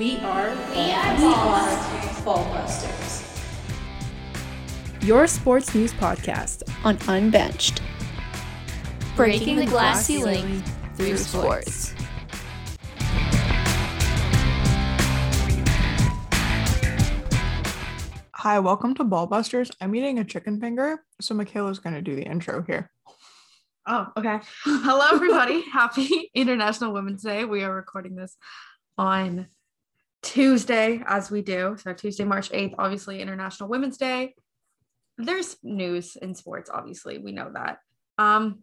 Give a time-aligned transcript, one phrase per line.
[0.00, 2.24] We are We are Ballbusters.
[2.24, 3.20] Ballbusters.
[5.06, 7.82] Your sports news podcast on Unbenched.
[9.14, 10.62] Breaking the glass ceiling
[10.94, 11.92] through sports.
[18.36, 19.70] Hi, welcome to Ballbusters.
[19.82, 22.90] I'm eating a chicken finger, so Michaela's going to do the intro here.
[23.86, 24.40] Oh, okay.
[24.64, 25.60] Hello, everybody.
[25.70, 27.44] Happy International Women's Day.
[27.44, 28.38] We are recording this
[28.96, 29.46] on
[30.22, 31.76] Tuesday, as we do.
[31.82, 34.34] So, Tuesday, March 8th, obviously, International Women's Day.
[35.18, 37.18] There's news in sports, obviously.
[37.18, 37.78] We know that.
[38.18, 38.60] Um,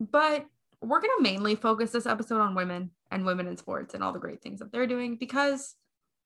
[0.00, 0.46] but
[0.80, 4.12] we're going to mainly focus this episode on women and women in sports and all
[4.12, 5.74] the great things that they're doing because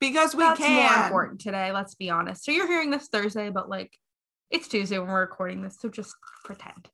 [0.01, 1.05] Because we that's more can.
[1.07, 1.73] important today.
[1.73, 2.45] Let's be honest.
[2.45, 3.93] So, you're hearing this Thursday, but like
[4.51, 5.79] it's Tuesday when we're recording this.
[5.81, 6.15] So, just
[6.45, 6.89] pretend.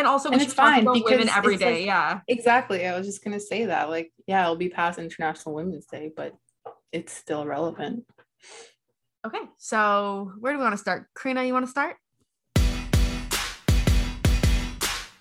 [0.00, 2.20] And also, we And it's fine about women because every it's like- yeah.
[2.26, 2.86] Exactly.
[2.86, 3.90] I was just gonna say that.
[3.90, 6.32] Like, yeah, it'll be past International Women's Day, but
[6.90, 8.06] it's still relevant.
[9.26, 11.04] Okay, so where do we want to start?
[11.14, 11.96] Karina, you want to start?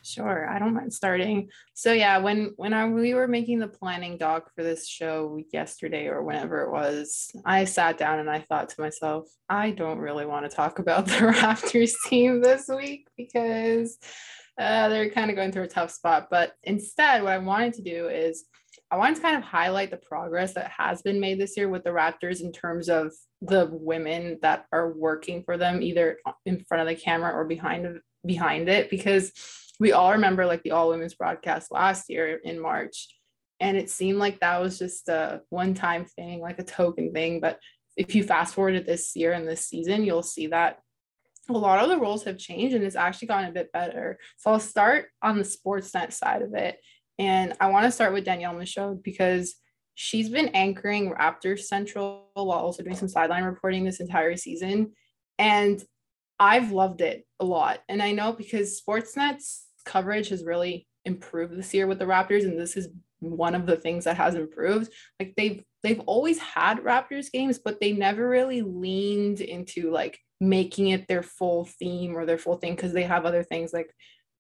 [0.02, 1.50] Sure, I don't mind starting.
[1.74, 6.08] So yeah, when when I, we were making the planning doc for this show yesterday
[6.08, 10.26] or whenever it was, I sat down and I thought to myself, I don't really
[10.26, 14.00] want to talk about the Raptors team this week because
[14.60, 16.28] uh, they're kind of going through a tough spot.
[16.30, 18.46] But instead, what I wanted to do is
[18.92, 21.84] I wanted to kind of highlight the progress that has been made this year with
[21.84, 26.82] the Raptors in terms of the women that are working for them, either in front
[26.82, 29.32] of the camera or behind behind it, because
[29.80, 33.08] we all remember like the all women's broadcast last year in March.
[33.62, 37.40] And it seemed like that was just a one time thing, like a token thing.
[37.40, 37.60] But
[37.96, 40.80] if you fast forward to this year and this season, you'll see that
[41.50, 44.18] a lot of the roles have changed and it's actually gotten a bit better.
[44.38, 46.78] So I'll start on the Sportsnet side of it.
[47.18, 49.56] And I want to start with Danielle Michaud because
[49.96, 54.94] she's been anchoring Raptors Central while also doing some sideline reporting this entire season.
[55.38, 55.84] And
[56.40, 57.80] I've loved it a lot.
[57.90, 62.58] And I know because Sportsnet's coverage has really improved this year with the Raptors, and
[62.58, 62.88] this is
[63.20, 64.92] one of the things that has improved.
[65.20, 70.90] Like they've they've always had Raptors games, but they never really leaned into like making
[70.90, 73.94] it their full theme or their full thing because they have other things like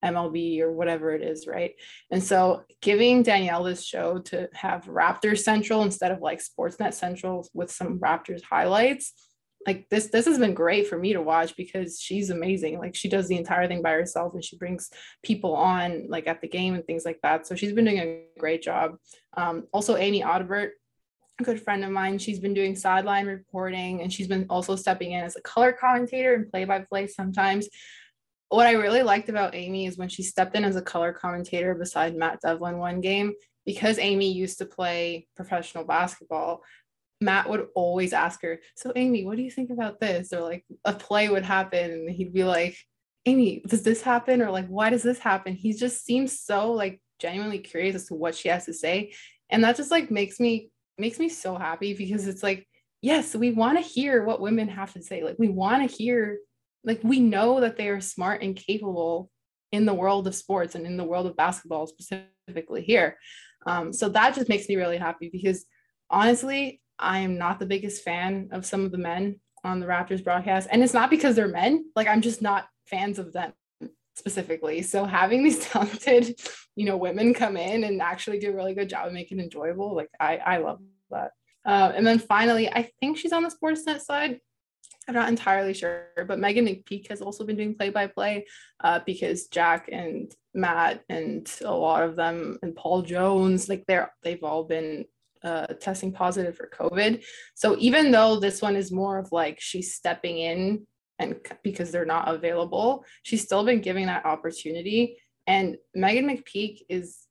[0.03, 1.73] MLB or whatever it is, right?
[2.09, 7.47] And so giving Danielle this show to have Raptors Central instead of like Sportsnet Central
[7.53, 9.13] with some Raptors highlights,
[9.67, 12.79] like this this has been great for me to watch because she's amazing.
[12.79, 14.89] Like she does the entire thing by herself and she brings
[15.21, 17.45] people on like at the game and things like that.
[17.45, 18.95] So she's been doing a great job.
[19.35, 20.71] Um, also Amy Audibert,
[21.43, 25.23] good friend of mine, she's been doing sideline reporting and she's been also stepping in
[25.23, 27.67] as a color commentator and play by play sometimes
[28.49, 31.75] what I really liked about Amy is when she stepped in as a color commentator
[31.75, 33.33] beside Matt Devlin one game,
[33.65, 36.63] because Amy used to play professional basketball,
[37.21, 40.33] Matt would always ask her, So, Amy, what do you think about this?
[40.33, 42.75] Or like a play would happen, and he'd be like,
[43.25, 44.41] Amy, does this happen?
[44.41, 45.53] Or like, why does this happen?
[45.53, 49.13] He just seems so like genuinely curious as to what she has to say.
[49.51, 52.67] And that just like makes me makes me so happy because it's like,
[53.01, 55.23] yes, we want to hear what women have to say.
[55.23, 56.39] Like we want to hear
[56.83, 59.29] like we know that they are smart and capable
[59.71, 63.17] in the world of sports and in the world of basketball specifically here.
[63.65, 65.65] Um, so that just makes me really happy because
[66.09, 70.23] honestly i am not the biggest fan of some of the men on the raptors
[70.23, 70.67] broadcast.
[70.71, 71.85] And it's not because they're men.
[71.95, 73.53] Like i'm just not fans of them
[74.19, 74.83] specifically.
[74.83, 76.39] So having these talented
[76.75, 79.39] you know women come in and actually do a really good job and make it
[79.39, 81.31] enjoyable like i i love that.
[81.65, 84.39] Uh, and then finally i think she's on the sportsnet side.
[85.07, 88.45] I'm not entirely sure, but Meghan McPeak has also been doing play by play
[89.07, 94.43] because Jack and Matt and a lot of them and Paul Jones, like they're they've
[94.43, 95.05] all been
[95.43, 97.23] uh, testing positive for COVID.
[97.55, 100.85] So even though this one is more of like she's stepping in
[101.19, 105.17] and because they're not available, she's still been giving that opportunity.
[105.45, 107.27] And Meghan McPeak is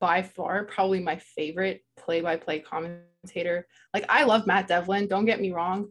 [0.00, 3.66] by far probably my favorite play by play commentator.
[3.92, 5.88] Like I love Matt Devlin, don't get me wrong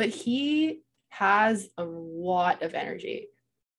[0.00, 3.28] but he has a lot of energy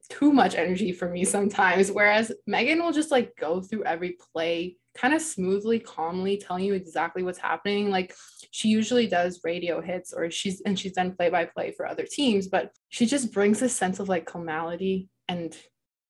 [0.07, 4.75] too much energy for me sometimes whereas meghan will just like go through every play
[4.93, 8.13] kind of smoothly calmly telling you exactly what's happening like
[8.51, 12.05] she usually does radio hits or she's and she's done play by play for other
[12.05, 15.55] teams but she just brings a sense of like calmality and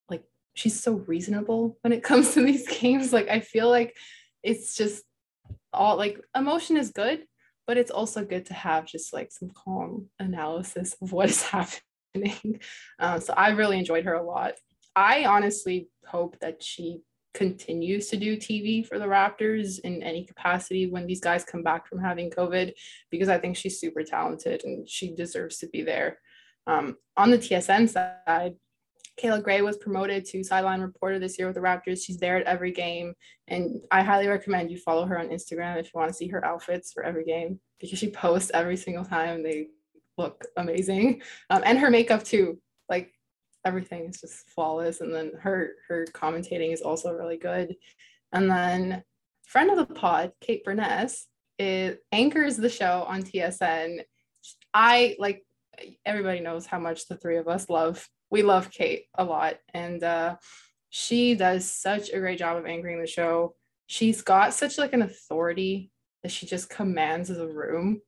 [0.10, 0.24] like
[0.56, 3.96] she's so reasonable when it comes to these games like i feel like
[4.42, 5.04] it's just
[5.74, 7.24] all like emotion is good
[7.68, 11.42] but it's also good to have just like some calm analysis of what is
[12.14, 12.60] happening.
[13.00, 14.56] Um, so I really enjoyed her a lot.
[14.96, 17.00] I honestly hope that she
[17.34, 21.88] continues to do TV for the Raptors in any capacity when these guys come back
[21.88, 22.74] from having COVID,
[23.10, 26.20] because I think she's super talented and she deserves to be there.
[26.68, 28.56] Um, on the TSN side,
[29.22, 32.04] Kayla Grey was promoted to sideline reporter this year with the Raptors.
[32.04, 33.14] She's there at every game.
[33.48, 36.44] And I highly recommend you follow her on Instagram if you want to see her
[36.46, 39.44] outfits for every game because she posts every single time.
[39.44, 39.68] They
[40.18, 41.22] look amazing.
[41.50, 42.60] Um, and her makeup too.
[42.90, 43.14] Like
[43.66, 45.02] everything is just flawless.
[45.02, 47.76] And then her her commentating is also really good.
[48.34, 49.04] And then
[49.46, 51.26] friend of the pod, Kate Beirness,
[51.60, 54.02] is anchors the show on TSN.
[54.74, 55.44] I like
[56.06, 59.58] everybody knows how much the three of us love we love Kate a lot.
[59.74, 60.38] And uh,
[60.90, 63.56] she does such a great job of anchoring the show.
[63.88, 65.92] She's got such like an authority
[66.24, 68.02] that she just commands the room.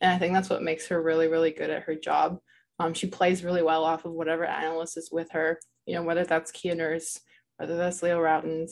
[0.00, 2.38] And I think that's what makes her really, really good at her job.
[2.80, 6.24] Um, she plays really well off of whatever analyst is with her, you know, whether
[6.24, 7.20] that's Kia Nurse,
[7.58, 8.70] whether that's Leo Rautins.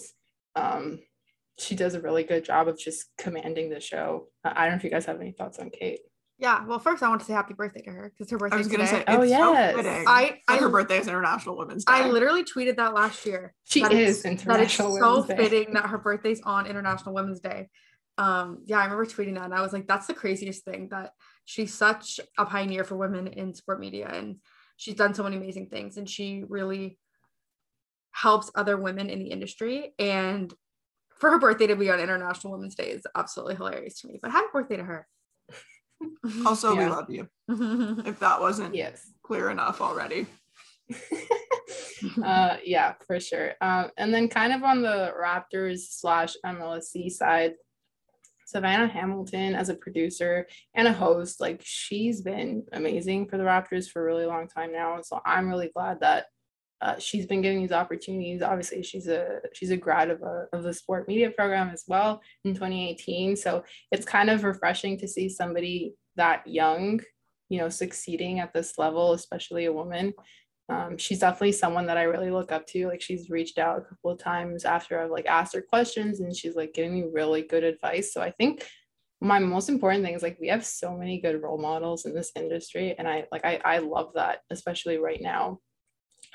[0.56, 1.00] Um,
[1.58, 4.28] she does a really good job of just commanding the show.
[4.44, 6.00] I don't know if you guys have any thoughts on Kate.
[6.38, 6.64] Yeah.
[6.64, 8.54] Well, first I want to say happy birthday to her because her birthday.
[8.54, 9.74] I was gonna say, Oh, it's yes.
[9.74, 11.92] so I- I- her birthday is International Women's Day.
[11.94, 13.54] I literally tweeted that last year.
[13.64, 15.36] She That is That it's International so Women's Day.
[15.36, 17.68] fitting that her birthday's on International Women's Day.
[18.16, 21.12] Um, yeah, I remember tweeting that, and I was like, "That's the craziest thing that
[21.48, 24.36] she's such a pioneer for women in sport media, and
[24.76, 26.98] she's done so many amazing things, and she really
[28.10, 29.94] helps other women in the industry.
[29.98, 30.52] And
[31.18, 34.18] for her birthday to be on International Women's Day is absolutely hilarious to me.
[34.20, 35.08] But happy birthday to her!
[36.46, 37.28] also, we love you.
[38.06, 39.10] If that wasn't Yes.
[39.22, 40.26] clear enough already.
[42.22, 43.54] uh, yeah, for sure.
[43.62, 47.54] Um, and then kind of on the Raptors slash MLSE side,
[48.48, 53.90] Savannah Hamilton as a producer and a host, like she's been amazing for the Raptors
[53.90, 54.98] for a really long time now.
[55.02, 56.26] So I'm really glad that
[56.80, 58.40] uh, she's been giving these opportunities.
[58.40, 62.22] Obviously, she's a she's a grad of a of the sport media program as well
[62.44, 63.36] in 2018.
[63.36, 67.02] So it's kind of refreshing to see somebody that young,
[67.50, 70.14] you know, succeeding at this level, especially a woman
[70.68, 72.88] um, she's definitely someone that I really look up to.
[72.88, 76.36] Like she's reached out a couple of times after I've like asked her questions and
[76.36, 78.12] she's like giving me really good advice.
[78.12, 78.68] So I think
[79.20, 82.32] my most important thing is like we have so many good role models in this
[82.36, 85.60] industry and I like I, I love that, especially right now.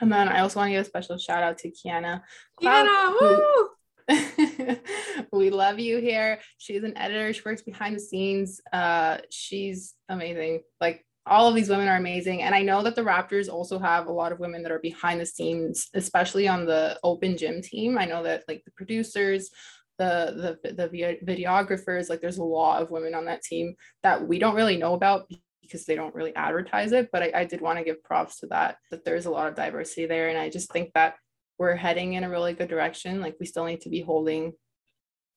[0.02, 2.22] And then I also want to give a special shout out to Kiana.
[2.58, 3.70] Cloud, Kiana, who- woo!
[5.32, 6.40] we love you here.
[6.58, 7.32] She's an editor.
[7.32, 8.60] She works behind the scenes.
[8.72, 10.62] Uh, she's amazing.
[10.82, 12.42] Like all of these women are amazing.
[12.42, 15.22] And I know that the Raptors also have a lot of women that are behind
[15.22, 17.98] the scenes, especially on the open gym team.
[17.98, 19.50] I know that like the producers,
[19.98, 20.90] the the the
[21.26, 24.96] videographers, like there's a lot of women on that team that we don't really know
[24.96, 25.30] about
[25.62, 27.10] because they don't really advertise it.
[27.12, 29.56] But I, I did want to give props to that, that there's a lot of
[29.56, 30.28] diversity there.
[30.30, 31.16] And I just think that
[31.58, 33.22] we're heading in a really good direction.
[33.22, 34.54] Like we still need to be holding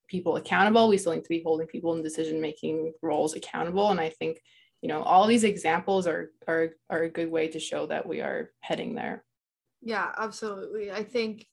[0.09, 0.88] people accountable.
[0.88, 3.91] We still need to be holding people in decision making roles accountable.
[3.91, 4.38] And I think,
[4.87, 8.21] you know, all these examples are are are a good way to show that we
[8.21, 9.25] are heading there.
[9.83, 10.93] Yeah, absolutely.
[10.93, 11.44] I think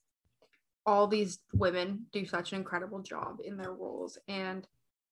[0.86, 4.20] all these women do such an incredible job in their roles.
[4.28, 4.68] And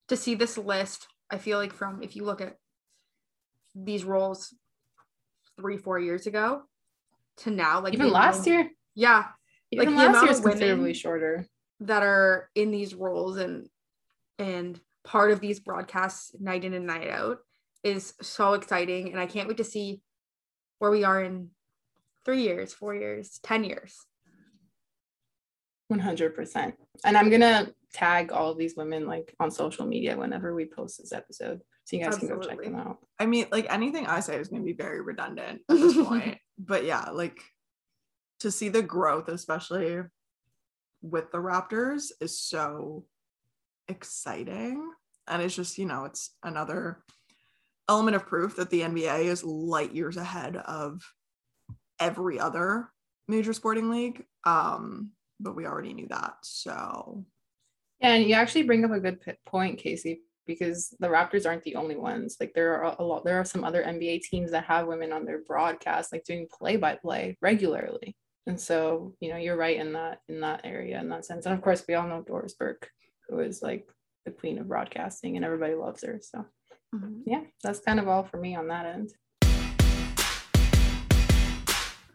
[0.09, 2.57] to see this list, I feel like from if you look at
[3.73, 4.53] these roles
[5.59, 6.61] three, four years ago
[7.37, 9.29] to now, like Even last amount- year, Yeah,
[9.71, 11.47] even the last year is considerably shorter.
[11.79, 13.67] that are in these roles and
[14.37, 17.39] and part of these broadcasts night in and night out
[17.83, 19.11] is so exciting.
[19.11, 20.01] And I can't wait to see
[20.79, 21.49] where we are in
[22.25, 23.95] three years, four years, ten years.
[25.91, 26.73] 100%.
[27.03, 30.65] And I'm going to tag all of these women like on social media whenever we
[30.65, 31.61] post this episode.
[31.83, 32.97] So you guys can go check them out.
[33.19, 36.37] I mean, like anything I say is going to be very redundant at this point.
[36.57, 37.41] But yeah, like
[38.39, 40.01] to see the growth, especially
[41.01, 43.05] with the Raptors, is so
[43.87, 44.91] exciting.
[45.27, 47.03] And it's just, you know, it's another
[47.89, 51.01] element of proof that the NBA is light years ahead of
[51.99, 52.89] every other
[53.27, 54.25] major sporting league.
[54.43, 56.35] Um, but we already knew that.
[56.43, 57.25] So
[58.01, 61.95] and you actually bring up a good point, Casey, because the Raptors aren't the only
[61.95, 62.37] ones.
[62.39, 65.23] Like there are a lot, there are some other NBA teams that have women on
[65.23, 68.15] their broadcast, like doing play-by-play regularly.
[68.47, 71.45] And so, you know, you're right in that in that area in that sense.
[71.45, 72.89] And of course, we all know Doris Burke,
[73.29, 73.87] who is like
[74.25, 76.19] the queen of broadcasting, and everybody loves her.
[76.23, 76.45] So
[77.25, 79.11] yeah, that's kind of all for me on that end.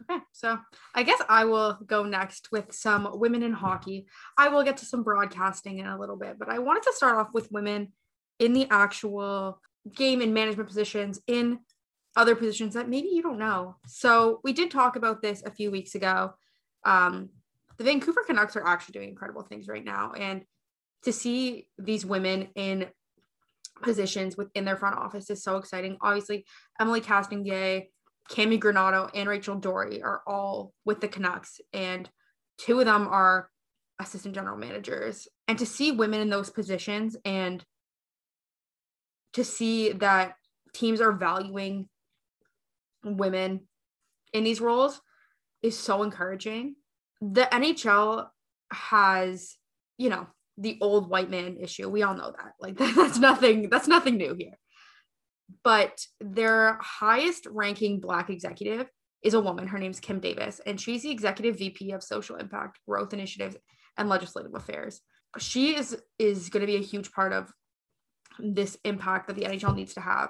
[0.09, 0.57] Okay, so
[0.95, 4.07] I guess I will go next with some women in hockey.
[4.37, 7.17] I will get to some broadcasting in a little bit, but I wanted to start
[7.17, 7.91] off with women
[8.39, 9.59] in the actual
[9.95, 11.59] game and management positions in
[12.15, 13.75] other positions that maybe you don't know.
[13.85, 16.33] So we did talk about this a few weeks ago.
[16.83, 17.29] Um,
[17.77, 20.13] the Vancouver Canucks are actually doing incredible things right now.
[20.13, 20.43] And
[21.03, 22.87] to see these women in
[23.81, 25.97] positions within their front office is so exciting.
[26.01, 26.45] Obviously,
[26.79, 27.87] Emily Castonguay,
[28.29, 32.09] Cammi Granato, and Rachel Doerrie are all with the Canucks, and
[32.57, 33.49] two of them are
[33.99, 35.27] assistant general managers.
[35.47, 37.63] And to see women in those positions and
[39.33, 40.35] to see that
[40.73, 41.87] teams are valuing
[43.03, 43.67] women
[44.33, 45.01] in these roles
[45.61, 46.75] is so encouraging.
[47.21, 48.27] The NHL
[48.71, 49.57] has,
[49.97, 51.89] you know, the old white man issue.
[51.89, 52.53] We all know that.
[52.59, 54.57] Like that's nothing that's nothing new here.
[55.63, 58.87] But their highest ranking black executive
[59.23, 59.67] is a woman.
[59.67, 63.55] Her name's Kim Davis and she's the executive VP of social impact, growth initiatives
[63.97, 65.01] and legislative affairs.
[65.37, 67.51] She is is going to be a huge part of
[68.39, 70.29] this impact that the NHL needs to have.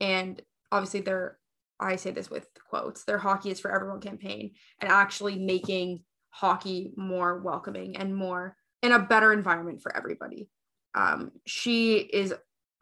[0.00, 0.40] And
[0.72, 1.38] obviously they're
[1.78, 6.92] I say this with quotes, their hockey is for everyone campaign and actually making hockey
[6.96, 8.56] more welcoming and more
[8.86, 10.48] in a better environment for everybody.
[10.94, 12.32] Um, she is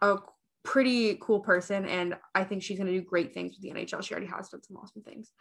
[0.00, 0.18] a
[0.62, 4.02] pretty cool person, and I think she's going to do great things with the NHL.
[4.02, 5.32] She already has done some awesome things.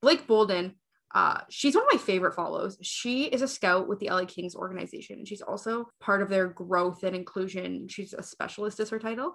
[0.00, 0.76] Blake Bolden,
[1.14, 2.78] uh, she's one of my favorite follows.
[2.82, 6.48] She is a scout with the LA Kings organization, and she's also part of their
[6.48, 7.88] growth and inclusion.
[7.88, 9.34] She's a specialist, is her title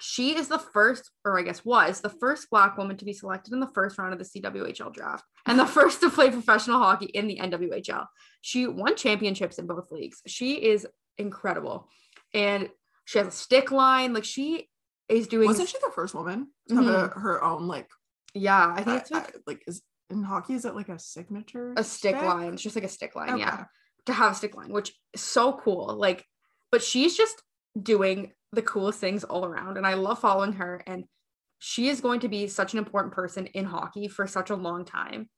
[0.00, 3.52] she is the first, or I guess was the first Black woman to be selected
[3.52, 7.06] in the first round of the CWHL draft and the first to play professional hockey
[7.06, 8.06] in the NWHL.
[8.40, 10.22] She won championships in both leagues.
[10.26, 10.86] She is
[11.18, 11.88] incredible.
[12.34, 12.68] And
[13.04, 14.12] she has a stick line.
[14.14, 14.68] Like she
[15.08, 15.46] is doing.
[15.48, 17.16] Wasn't she the first woman to have Mhm.
[17.16, 17.88] a, her own, like,
[18.34, 21.74] Yeah, I think it's with I- like, is in hockey, is it like a signature?
[21.76, 22.54] a stick line.
[22.54, 23.38] It's just like a stick line.
[23.38, 23.64] Yeah.
[24.06, 25.94] To have a stick line, which is so cool.
[25.96, 26.24] Like,
[26.70, 27.42] but she's just
[27.80, 29.76] doing the coolest things all around.
[29.76, 30.82] And I love following her.
[30.86, 31.04] And
[31.58, 34.84] she is going to be such an important person in hockey for such a long
[34.84, 35.28] time.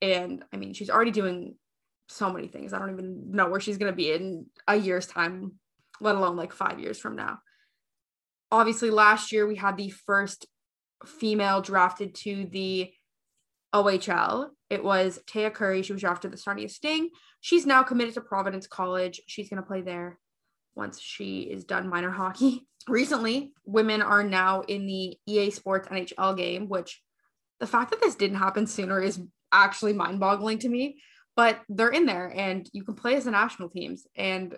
[0.00, 1.56] And I mean, she's already doing
[2.08, 2.72] so many things.
[2.72, 5.52] I don't even know where she's going to be in a year's time,
[6.00, 7.38] let alone like five years from now.
[8.52, 10.46] Obviously, last year we had the first
[11.04, 12.92] female drafted to the
[13.74, 14.50] OHL.
[14.70, 15.82] It was Taya Currie.
[15.82, 17.10] She was drafted to the Sarnia Sting.
[17.40, 19.20] She's now committed to Providence College.
[19.26, 20.18] She's going to play there
[20.76, 22.66] once she is done minor hockey.
[22.88, 27.02] Recently, women are now in the EA Sports NHL game, which
[27.58, 29.20] the fact that this didn't happen sooner is
[29.52, 31.00] actually mind boggling to me.
[31.34, 34.06] But they're in there and you can play as the national teams.
[34.16, 34.56] And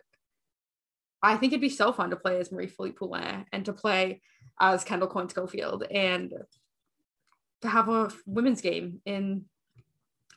[1.23, 4.21] I think it'd be so fun to play as Marie Philip Poulin and to play
[4.61, 6.33] as Kendall Coyne Schofield and
[7.63, 9.47] to have a women's game in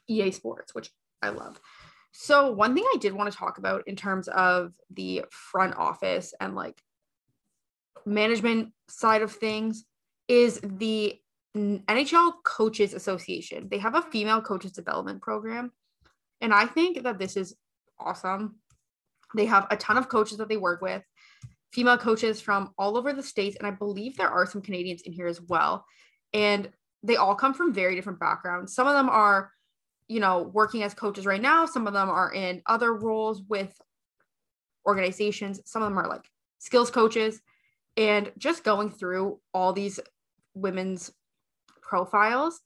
[0.08, 0.90] EA Sports, which
[1.22, 1.60] I love.
[2.12, 6.34] So, one thing I did want to talk about in terms of the front office
[6.40, 6.82] and like
[8.06, 9.86] management side of things
[10.28, 11.20] is the
[11.56, 13.68] NHL Coaches Association.
[13.70, 15.72] They have a female coaches development program.
[16.40, 17.56] And I think that this is
[18.00, 18.56] awesome.
[19.36, 21.04] They have a ton of coaches that they work with,
[21.72, 23.58] female coaches from all over the states.
[23.58, 25.86] And I believe there are some Canadians in here as well.
[26.34, 26.70] And
[27.04, 28.74] they all come from very different backgrounds.
[28.74, 29.52] Some of them are,
[30.12, 31.66] you know, working as coaches right now.
[31.66, 33.74] Some of them are in other roles with
[34.86, 35.62] organizations.
[35.64, 36.26] Some of them are like
[36.60, 37.40] skills coaches.
[37.96, 40.02] And just going through all these
[40.54, 41.12] women's
[41.82, 42.60] profiles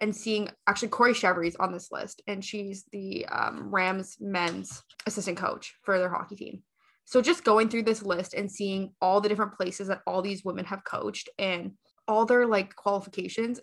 [0.00, 5.38] and seeing actually Corey Chevry's on this list, and she's the um, Rams men's assistant
[5.38, 6.62] coach for their hockey team.
[7.04, 10.44] So just going through this list and seeing all the different places that all these
[10.44, 11.72] women have coached and
[12.06, 13.60] all their like qualifications,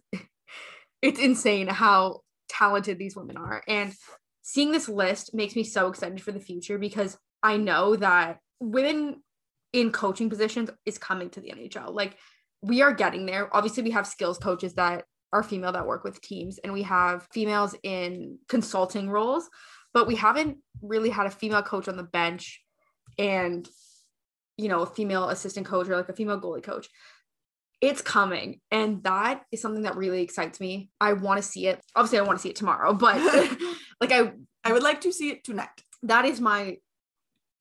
[1.01, 3.63] it's insane how talented these women are.
[3.67, 3.93] And
[4.41, 9.21] seeing this list makes me so excited for the future because I know that women
[9.71, 11.93] in coaching positions is coming to the NHL.
[11.93, 12.17] Like
[12.61, 13.55] we are getting there.
[13.55, 17.27] Obviously, we have skills coaches that are female that work with teams, and we have
[17.31, 19.47] females in consulting roles,
[19.93, 22.61] but we haven't really had a female coach on the bench
[23.17, 23.69] and
[24.59, 26.89] you know, a female assistant coach or like a female goalie coach.
[27.81, 30.89] It's coming, and that is something that really excites me.
[30.99, 31.81] I want to see it.
[31.95, 33.17] Obviously, I want to see it tomorrow, but
[34.01, 34.33] like I
[34.63, 35.69] I would like to see it tonight.
[36.03, 36.77] that is my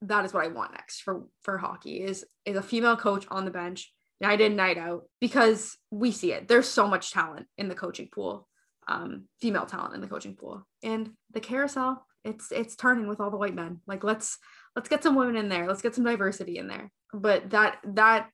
[0.03, 3.45] that is what I want next for for hockey is is a female coach on
[3.45, 6.49] the bench night in night out because we see it.
[6.49, 8.49] There's so much talent in the coaching pool,
[8.89, 12.05] um, female talent in the coaching pool, and the carousel.
[12.25, 13.81] It's it's turning with all the white men.
[13.87, 14.39] Like let's
[14.75, 15.67] let's get some women in there.
[15.67, 16.91] Let's get some diversity in there.
[17.13, 18.29] But that that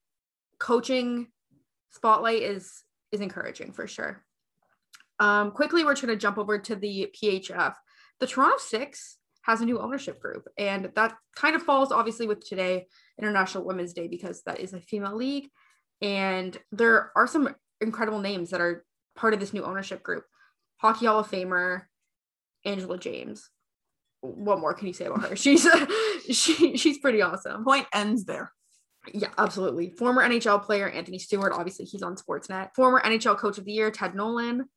[0.59, 1.29] coaching
[1.95, 2.83] spotlight is
[3.13, 4.23] is encouraging for sure.
[5.21, 7.75] Um, quickly, we're going to jump over to the PHF.
[8.21, 12.47] The Toronto Six has a new ownership group, and that kind of falls obviously with
[12.47, 12.87] today,
[13.19, 15.49] International Women's Day, because that is a female league,
[16.03, 18.85] and there are some incredible names that are
[19.15, 20.25] part of this new ownership group.
[20.79, 21.83] Hockey Hall of Famer
[22.65, 23.51] Angela James,
[24.21, 25.37] what more can you say about her?
[25.45, 25.69] She's
[26.31, 27.65] she she's pretty awesome.
[27.65, 28.53] Point ends there.
[29.13, 29.91] Yeah, absolutely.
[29.91, 32.75] Former NHL player Anthony Stewart, obviously he's on Sportsnet.
[32.75, 34.69] Former NHL Coach of the Year Ted Nolan.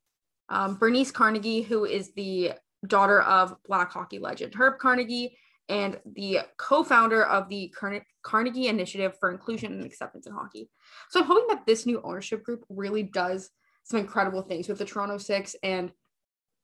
[0.50, 2.54] Um, Bernice Carnegie, who is the
[2.86, 5.38] daughter of Black hockey legend Herb Carnegie
[5.70, 10.70] and the co-founder of the Carne- Carnegie Initiative for Inclusion and Acceptance in Hockey.
[11.10, 13.50] So I'm hoping that this new ownership group really does
[13.84, 15.92] some incredible things with the Toronto Six and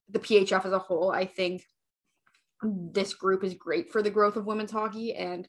[0.09, 1.11] the PHF as a whole.
[1.11, 1.65] I think
[2.61, 5.47] this group is great for the growth of women's hockey and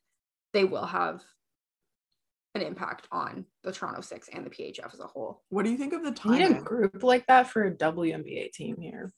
[0.53, 1.21] they will have
[2.55, 5.43] an impact on the Toronto Six and the PHF as a whole.
[5.49, 7.75] What do you think of the We need a timing, group like that for a
[7.75, 9.13] WNBA team here,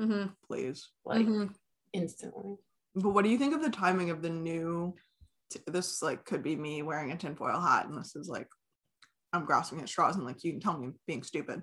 [0.00, 0.28] Mm-hmm.
[0.46, 0.88] please?
[1.04, 1.26] like
[1.94, 2.56] instantly.
[2.94, 4.94] But what do you think of the timing of the new?
[5.50, 8.48] t- This like could be me wearing a tinfoil hat, and this is like
[9.32, 11.62] I'm grasping at straws, and like you can tell me I'm being stupid.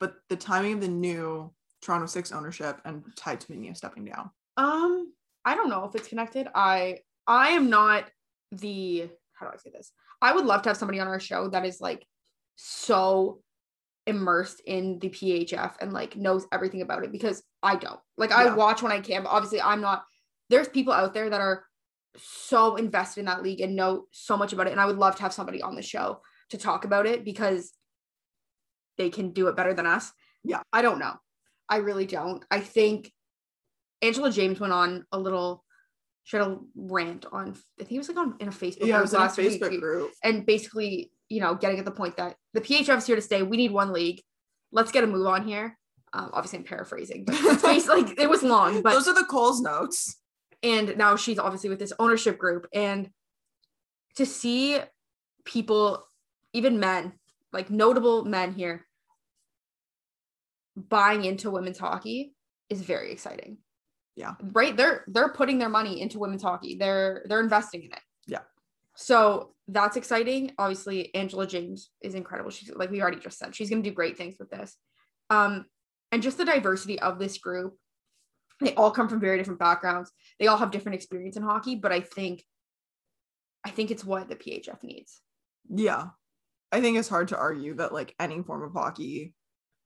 [0.00, 1.52] But the timing of the new
[1.82, 4.30] Toronto Six ownership and Ty Tumminia stepping down.
[4.56, 5.12] Um,
[5.44, 6.48] I don't know if it's connected.
[6.54, 8.10] I I am not
[8.52, 9.92] the how do I say this?
[10.22, 12.06] I would love to have somebody on our show that is like
[12.56, 13.40] so
[14.06, 18.00] immersed in the PHF and like knows everything about it because I don't.
[18.16, 18.54] Like I Yeah.
[18.54, 20.04] watch when I can, but obviously I'm not.
[20.50, 21.64] There's people out there that are
[22.16, 25.16] so invested in that league and know so much about it, and I would love
[25.16, 27.72] to have somebody on the show to talk about it because
[28.98, 30.12] they can do it better than us.
[30.44, 30.62] Yeah.
[30.72, 31.14] I don't know.
[31.68, 32.44] I really don't.
[32.50, 33.10] I think
[34.02, 35.63] Angela James went on a little
[36.24, 37.50] she had a rant on
[37.80, 39.22] I think it was like on in a Facebook Yeah, it group was in a
[39.22, 40.10] last week, Facebook group.
[40.22, 43.42] and basically, you know, getting at the point that the PHF is here to stay.
[43.42, 44.22] We need one league.
[44.72, 45.78] Let's get a move on here.
[46.12, 49.24] Um, obviously, I'm paraphrasing, but it's basically like it was long, but Those are the
[49.24, 50.20] Coles notes.
[50.62, 53.10] and now she's obviously with this ownership group and
[54.16, 54.78] to see
[55.44, 56.06] people
[56.52, 57.12] even men
[57.52, 58.86] like notable men here
[60.76, 62.32] buying into women's hockey
[62.70, 63.58] is very exciting
[64.16, 64.34] Yeah.
[64.52, 64.76] right?
[64.76, 66.76] They're they're putting their money into women's hockey.
[66.76, 68.00] They're they're investing in it.
[68.26, 68.40] Yeah.
[68.94, 70.52] so that's exciting.
[70.58, 72.50] Obviously angela james is incredible.
[72.50, 74.76] She's like we already just said she's going to do great things with this.
[75.30, 75.66] Um
[76.12, 77.76] and just the diversity of this group
[78.60, 80.12] they all come from very different backgrounds.
[80.38, 82.44] They all have different experience in hockey but i think
[83.64, 85.20] i think it's what the phf needs.
[85.68, 86.08] Yeah.
[86.70, 89.34] I think it's hard to argue that like any form of hockey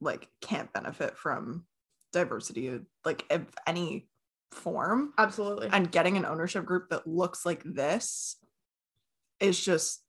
[0.01, 1.65] like can't benefit from
[2.13, 4.09] diversity like of any
[4.53, 8.37] form absolutely and getting an ownership group that looks like this
[9.41, 10.03] is just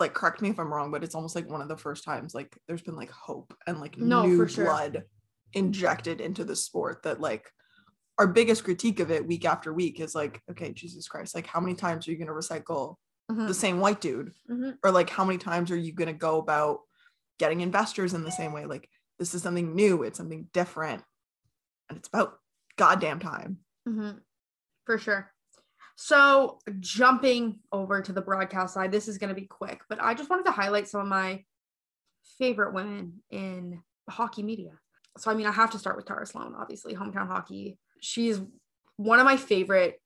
[0.00, 2.34] like correct me if I'm wrong but it's almost like one of the first times
[2.34, 4.64] like there's been like hope and like No, new for sure.
[4.64, 5.02] blood
[5.52, 7.50] injected into the sport that like
[8.18, 11.60] our biggest critique of it week after week is like okay Jesus Christ like how
[11.60, 12.96] many times are you going to recycle
[13.30, 13.46] Mhm.
[13.48, 14.76] the same white dude Mhm.
[14.84, 16.80] or like how many times are you going to go about
[17.38, 21.02] getting investors in the same way like this is something new it's something different
[21.88, 22.38] and it's about
[22.76, 23.58] goddamn time
[23.88, 24.20] Mhm.
[24.86, 25.32] For sure.
[25.96, 30.14] So, jumping over to the broadcast side, this is going to be quick, but I
[30.14, 31.44] just wanted to highlight some of my
[32.38, 34.72] favorite women in hockey media.
[35.18, 37.78] So, I mean, I have to start with Tara Slone, obviously, hometown hockey.
[38.00, 38.40] She's
[38.96, 40.00] one of my favorite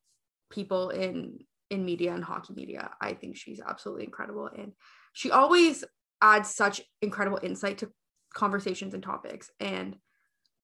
[0.51, 1.39] people in
[1.71, 2.91] in media and hockey media.
[3.01, 4.73] I think she's absolutely incredible and
[5.13, 5.85] she always
[6.23, 7.93] adds such incredible insight to
[8.33, 9.97] conversations and topics and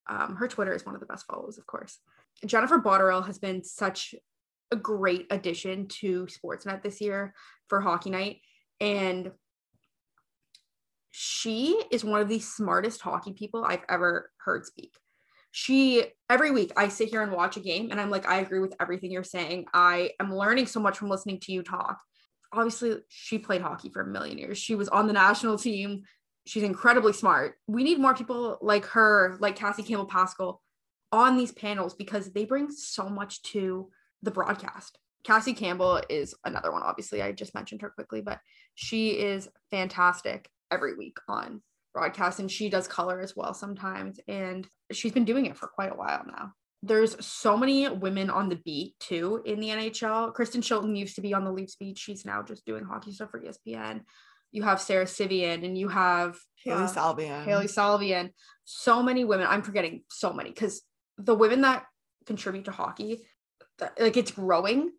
[0.07, 1.99] um, her Twitter is one of the best follows, of course.
[2.45, 4.14] Jennifer Botterill has been such
[4.71, 7.35] a great addition to Sportsnet this year
[7.69, 8.40] for Hockey Night.
[8.81, 9.31] And
[11.11, 14.95] she is one of the smartest hockey people I've ever heard speak.
[15.53, 18.59] She, every week, I sit here and watch a game and I'm like, I agree
[18.59, 19.67] with everything you're saying.
[19.73, 22.01] I am learning so much from listening to you talk.
[22.53, 24.59] Obviously, she played hockey for a million years.
[24.59, 26.03] She was on the national team.
[26.47, 27.57] She's incredibly smart.
[27.67, 30.59] We need more people like her, like Cassie Campbell Pascall,
[31.11, 33.89] on these panels because they bring so much to
[34.23, 34.99] the broadcast.
[35.25, 37.23] Cassie Campbell is another one, obviously.
[37.23, 38.41] I just mentioned her quickly, but
[38.75, 41.63] she is fantastic every week on
[41.95, 44.21] broadcast and she does color as well sometimes.
[44.29, 46.53] And she's been doing it for quite a while now.
[46.83, 50.35] There's so many women on the beat too in the NHL.
[50.35, 51.97] Kristen Shilton used to be on the Leafs beat.
[51.97, 54.03] She's now just doing hockey stuff for ESPN.
[54.55, 57.45] You have Sarah Sivian and you have Hailey uh, Salvian.
[57.45, 58.31] Hailey Salvian,
[58.64, 59.49] so many women.
[59.51, 60.83] I'm forgetting so many because
[61.19, 61.85] the women that
[62.25, 63.27] contribute to hockey,
[63.99, 64.93] like it's growing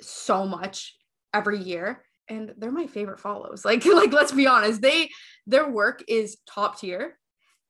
[0.00, 0.96] so much
[1.34, 3.62] every year, and they're my favorite follows.
[3.66, 5.10] Like, like let's be honest, they
[5.46, 7.18] their work is top tier,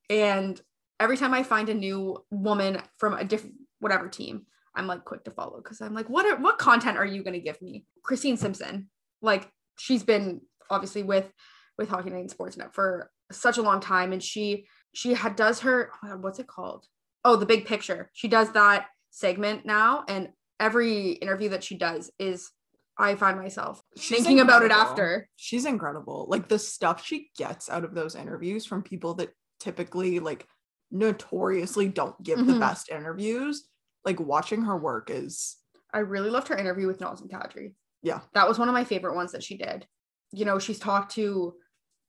[0.09, 0.61] and
[1.01, 5.25] every time I find a new woman from a different whatever team, I'm like quick
[5.25, 7.87] to follow because I'm like, what are what content are you gonna give me?
[8.05, 8.89] Christine Simpson,
[9.21, 11.31] like she's been obviously with
[11.79, 15.61] with Hockey Night and Sportsnet for such a long time, and she she had does
[15.61, 16.87] her oh God, what's it called?
[17.25, 18.11] Oh, the big picture.
[18.13, 20.29] She does that segment now, and
[20.61, 22.51] every interview that she does is
[22.97, 25.29] I find myself She's thinking about it after.
[25.37, 26.27] She's incredible.
[26.29, 30.47] Like the stuff she gets out of those interviews from people that typically like
[30.93, 32.61] notoriously don't give the Mhm.
[32.61, 33.69] best interviews.
[34.05, 35.57] Like watching her work is
[35.93, 37.75] I really loved her interview with Nazem Kadri.
[38.03, 38.21] Yeah.
[38.35, 39.87] That was one of my favorite ones that she did.
[40.35, 41.55] You know, she's talked to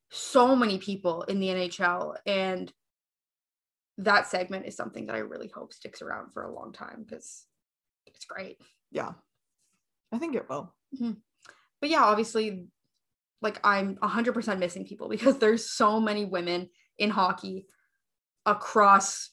[0.10, 2.72] so many people in the NHL and
[3.98, 7.46] that segment is something that I really hope sticks around for a long time because
[8.06, 8.58] it's great.
[8.92, 9.14] yeah.
[10.12, 10.74] I think it will.
[11.82, 12.68] But yeah, obviously
[13.42, 17.68] like I'm 100% missing people because there's so many women in hockey
[18.46, 19.32] across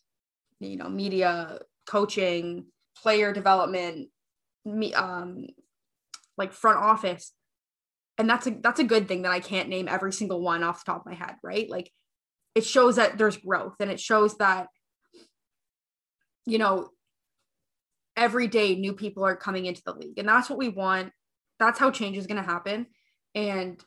[0.61, 4.09] you know, media, coaching, player development,
[4.65, 5.47] me um
[6.39, 7.33] like front office
[8.23, 10.85] and that's a that's a good thing that i can't name every single one off
[10.85, 11.69] the top of my head right?
[11.69, 11.91] Like
[12.55, 14.69] it shows that there's growth and it shows that
[16.47, 16.91] you know
[18.17, 21.13] every day new people are coming into the league and that's what we want.
[21.59, 22.87] That's how change is going to happen.
[23.35, 23.83] And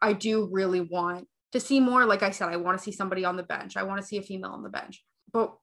[0.00, 2.06] i do really want to see more.
[2.06, 3.76] Like i said i want to see somebody on the bench.
[3.76, 5.04] I want to see a female on the bench.
[5.30, 5.54] But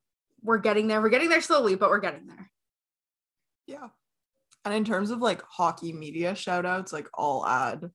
[0.44, 1.02] we're getting there.
[1.02, 2.52] We're getting there slowly but we're getting there.
[3.66, 3.88] Yeah.
[4.66, 7.90] And in terms of like hockey media shout outs, like I'll add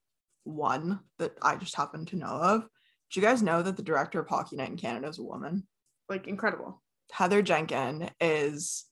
[0.44, 2.62] one that I just happen to know of.
[3.10, 5.66] Do you guys know that the director of Hockey Night in Canada is a woman?
[6.08, 8.86] like incredible Heather Jenkin is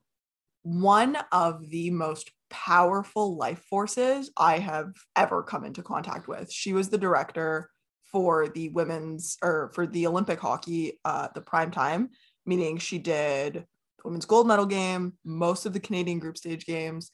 [0.62, 6.52] one of the most powerful life forces I have ever come into contact with.
[6.52, 7.70] She was the director
[8.04, 12.10] for the women's or for the Olympic hockey, uh, the prime time,
[12.46, 17.10] meaning she did the women's gold medal game, most of the Canadian group stage games.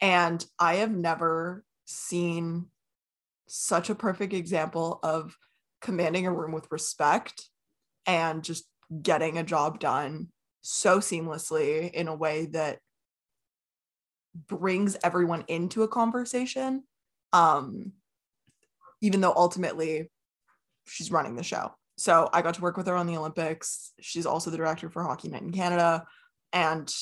[0.00, 2.66] And I have never seen
[3.46, 5.36] such a perfect example of
[5.80, 7.48] commanding a room with respect
[8.06, 8.64] and just
[9.02, 10.28] getting a job done
[10.60, 12.78] so seamlessly in a way that
[14.48, 16.82] brings everyone into a conversation
[17.32, 17.92] um
[19.00, 20.10] even though ultimately
[20.86, 21.72] she's running the show.
[21.98, 23.92] So i got to work with her on the olympics.
[24.00, 26.04] She's also the director for hockey night in canada.
[26.52, 26.92] And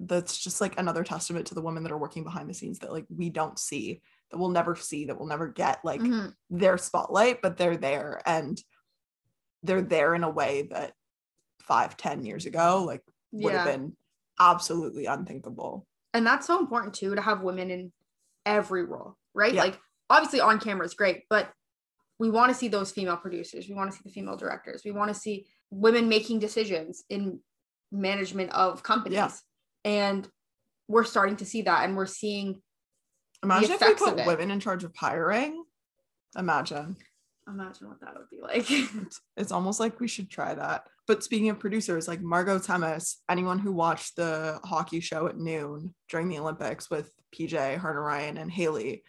[0.00, 2.92] that's just like another testament to the women that are working behind the scenes that
[2.92, 6.32] like we don't see that we'll never see that we'll never get like Mhm.
[6.50, 8.62] their spotlight but they're there and
[9.62, 10.92] they're there in a way that
[11.60, 13.96] five ten years ago like would have been
[14.38, 17.92] absolutely unthinkable and that's so important too to have women in
[18.46, 19.62] every role right Yeah.
[19.64, 21.52] like obviously on camera is great but
[22.20, 24.92] we want to see those female producers we want to see the female directors we
[24.92, 27.40] want to see women making decisions in
[27.90, 29.30] management of companies Yeah.
[29.88, 30.28] And
[30.86, 32.60] we're starting to see that and we're seeing
[33.42, 35.64] imagine if we put women in charge of hiring.
[36.36, 36.96] Imagine.
[37.48, 38.70] Imagine what that would be like.
[38.70, 40.86] It's, it's almost like we should try that.
[41.06, 45.94] But speaking of producers like margot temis anyone who watched the hockey show at noon
[46.10, 49.02] during the olympics with pj Harnarayan and haley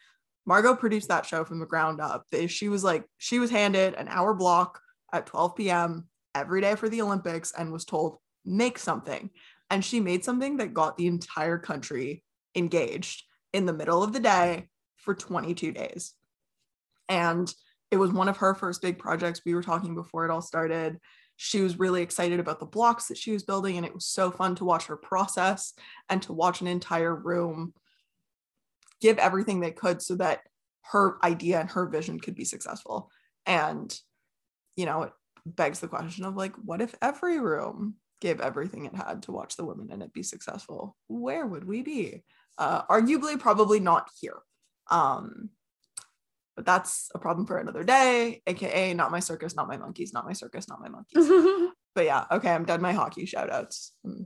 [0.46, 2.26] margot produced that show from the ground up.
[2.48, 4.80] She was like she was handed an hour block
[5.12, 8.16] at 12 p.m every day for the olympics and was told
[8.46, 9.30] make something
[9.70, 12.24] and she made something that got the entire country
[12.56, 16.14] engaged in the middle of the day for 22 days.
[17.08, 17.54] And
[17.92, 19.42] it was one of her first big projects.
[19.46, 21.00] We were talking before it all started.
[21.38, 24.30] She was really excited about the blocks that she was building and it was so
[24.30, 25.74] fun to watch her process
[26.10, 27.74] and to watch an entire room
[29.02, 30.42] give everything they could so that
[30.92, 33.10] her idea and her vision could be successful.
[33.46, 33.98] And
[34.80, 35.12] you know it
[35.46, 39.56] begs the question of like what if every room gave everything it had to watch
[39.56, 42.24] the women in it be successful where would we be?
[42.58, 44.38] Uh, arguably probably not here.
[44.92, 45.50] Um
[46.56, 50.26] but that's a problem for another day aka not my circus not my monkeys not
[50.26, 51.30] my circus not my monkeys.
[51.96, 54.26] But yeah okay i'm done my hockey shout outs Mm.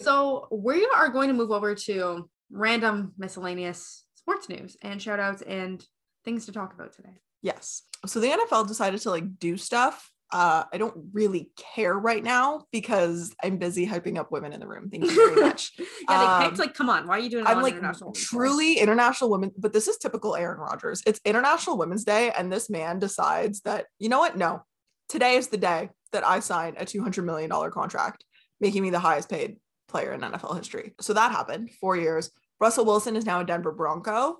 [0.00, 5.42] so we are going to move over to random miscellaneous sports news and shout outs
[5.42, 5.84] and
[6.24, 7.16] things to talk about today.
[7.42, 7.82] Yes.
[8.06, 12.66] So the nfl decided to like do stuff uh, I don't really care right now
[12.70, 14.88] because I'm busy hyping up women in the room.
[14.90, 15.72] Thank you very much.
[15.78, 18.12] yeah they picked Um, like come on why are you doing it I'm like International
[18.12, 21.02] truly international women, but this is typical Aaron Rodgers.
[21.06, 24.36] It's International Women's Day, and this man decides that, you know what?
[24.36, 24.62] No,
[25.08, 28.24] today is the day that I sign a $200 million contract,
[28.60, 29.56] making me the highest paid
[29.88, 30.94] player in NFL history.
[31.00, 32.30] So that happened four years.
[32.60, 34.38] Russell Wilson is now a Denver Bronco.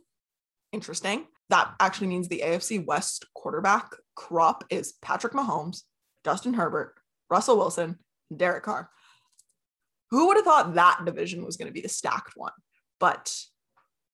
[0.73, 1.27] Interesting.
[1.49, 3.91] That actually means the AFC West quarterback
[4.21, 5.83] crop is Patrick Mahomes,
[6.27, 6.95] Justin Herbert,
[7.31, 8.91] Russell Wilson, and Derek Carr.
[10.11, 12.53] Who would have thought that division was going to be a stacked one?
[12.99, 13.35] But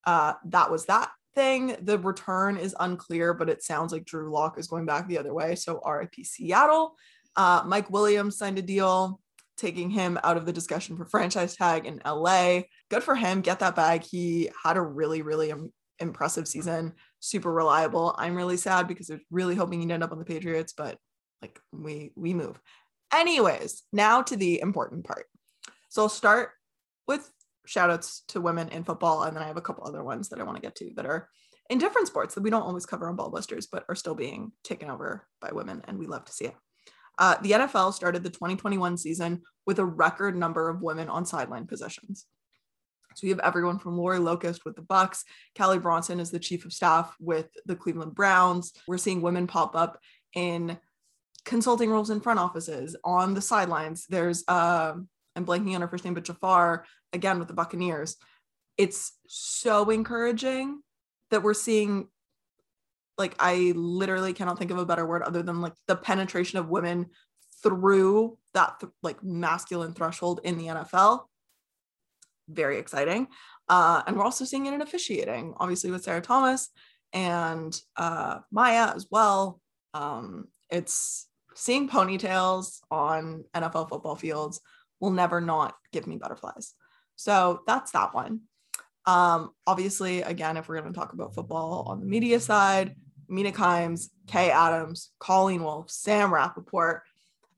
[0.05, 1.75] uh, that was that thing.
[1.81, 5.33] The return is unclear, but it sounds like Drew Lock is going back the other
[5.33, 5.55] way.
[5.55, 6.95] So RIP Seattle.
[7.35, 9.19] Uh, Mike Williams signed a deal.
[9.57, 12.61] taking him out of the discussion for franchise tag in LA.
[12.89, 13.41] Good for him.
[13.41, 14.03] Get that bag.
[14.03, 16.93] He had a really, really Im- impressive season.
[17.19, 18.15] Super reliable.
[18.17, 20.97] I'm really sad because I was really hoping he'd end up on the Patriots, but
[21.41, 22.59] like we we move.
[23.13, 25.25] Anyways, now to the important part.
[25.89, 26.51] So I'll start
[27.07, 27.29] with
[27.65, 30.39] shout outs to women in football, and then I have a couple other ones that
[30.39, 31.29] I want to get to that are
[31.69, 34.89] in different sports that we don't always cover on Ballbusters, but are still being taken
[34.89, 36.55] over by women, and we love to see it.
[37.19, 41.65] Uh, the NFL started the 2021 season with a record number of women on sideline
[41.65, 42.25] positions.
[43.17, 45.25] So we have everyone from Lori Locust with the Bucks,
[45.57, 48.73] Callie Brownson is the chief of staff with the Cleveland Browns.
[48.87, 49.99] We're seeing women pop up
[50.35, 50.77] in
[51.43, 54.05] consulting roles in front offices, on the sidelines.
[54.07, 54.93] There's uh,
[55.35, 58.17] I'm blanking on her first name, but Jafar again with the Buccaneers.
[58.77, 60.83] It's so encouraging
[61.31, 62.09] that we're seeing
[63.17, 66.69] like I literally cannot think of a better word other than like the penetration of
[66.69, 67.07] women
[67.63, 71.21] through that th- like masculine threshold in the NFL.
[72.47, 73.27] Very exciting.
[73.69, 76.69] Uh, and we're also seeing it in officiating, obviously with Sarah Thomas
[77.13, 79.59] and uh, Maia as well.
[79.93, 84.61] Um, it's seeing ponytails on NFL football fields
[84.99, 86.73] will never not give me butterflies.
[87.15, 88.41] So that's that one.
[89.05, 92.95] Um, obviously, again, if we're going to talk about football on the media side,
[93.29, 97.03] Mina Kimes, Kay Adams, Colleen Wolfe, Sam Rapoport,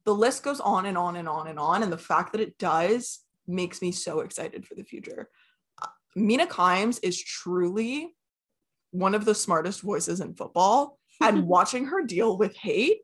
[0.05, 1.83] the list goes on and on and on and on.
[1.83, 3.19] And the fact that it does
[3.49, 5.29] makes me so excited for the future.
[6.15, 8.15] Mina Kimes is truly
[8.91, 10.97] one of the smartest voices in football.
[11.21, 12.99] and watching her deal with hate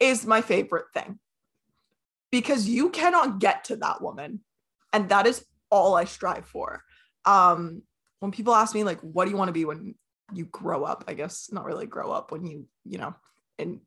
[0.00, 1.18] is my favorite thing
[2.30, 4.40] because you cannot get to that woman.
[4.92, 6.82] And that is all I strive for.
[7.24, 7.82] Um,
[8.20, 9.94] when people ask me, like, what do you want to be when
[10.32, 11.04] you grow up?
[11.08, 13.14] I guess not really grow up when you, you know,
[13.58, 13.80] in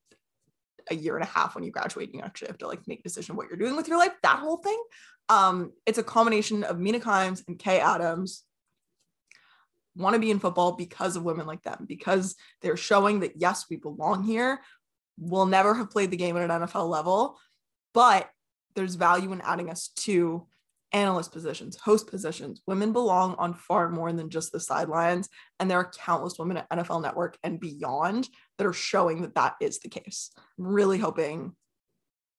[0.91, 3.03] a year and a half when you graduate, you actually have to like make a
[3.03, 4.11] decision what you're doing with your life.
[4.21, 4.81] That whole thing.
[5.29, 8.43] Um, it's a combination of Mina Kimes and Kay Adams
[9.95, 13.65] want to be in football because of women like them, because they're showing that yes,
[13.69, 14.61] we belong here.
[15.17, 17.37] We'll never have played the game at an NFL level,
[17.93, 18.29] but
[18.75, 20.47] there's value in adding us to
[20.93, 22.61] analyst positions, host positions.
[22.67, 25.29] Women belong on far more than just the sidelines.
[25.59, 29.55] And there are countless women at NFL Network and beyond that are showing that that
[29.61, 30.31] is the case.
[30.57, 31.55] I'm really hoping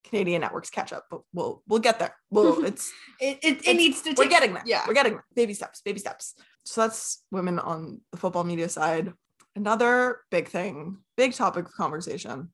[0.04, 2.16] Canadian networks catch up, but we'll we'll get there.
[2.30, 4.64] Well, it's It, it, it needs to we're getting there.
[4.66, 4.84] Yeah.
[4.86, 5.24] We're getting there.
[5.34, 6.34] Baby steps, baby steps.
[6.64, 9.12] So that's women on the football media side.
[9.54, 12.50] Another big thing, big topic of conversation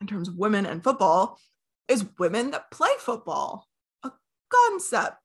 [0.00, 1.38] in terms of women and football
[1.88, 3.66] is women that play football.
[4.52, 5.16] Concept.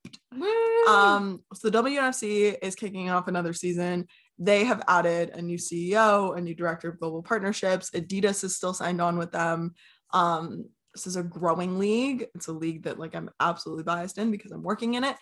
[0.87, 4.07] Um, so the WNFC is kicking off another season.
[4.39, 7.89] They have added a new CEO, a new director of global partnerships.
[7.91, 9.73] Adidas is still signed on with them.
[10.11, 12.27] Um, this is a growing league.
[12.35, 15.15] It's a league that like I'm absolutely biased in because I'm working in it.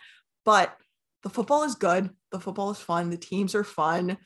[0.44, 0.76] But
[1.24, 2.10] the football is good.
[2.32, 3.10] The football is fun.
[3.10, 4.18] The teams are fun.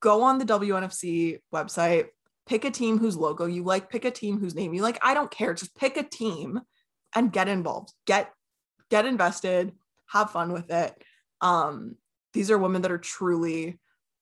[0.00, 2.06] Go on the WNFC website,
[2.46, 4.98] pick a team whose logo you like, pick a team whose name you like.
[5.02, 5.54] I don't care.
[5.54, 6.60] Just pick a team
[7.14, 7.92] and get involved.
[8.06, 8.32] Get
[8.90, 9.72] get invested,
[10.06, 10.94] have fun with it.
[11.40, 11.96] Um,
[12.32, 13.78] these are women that are truly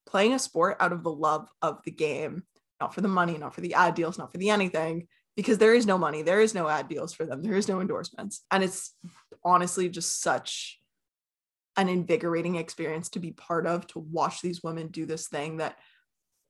[0.06, 2.44] playing a sport out of the love of the game,
[2.80, 5.74] not for the money, not for the ad deals, not for the anything, because there
[5.74, 8.44] is no money, there is no ad deals for them, there is no endorsements.
[8.50, 8.94] And it's
[9.44, 10.80] honestly just such
[11.76, 15.76] an invigorating experience to be part of, to watch these women do this thing that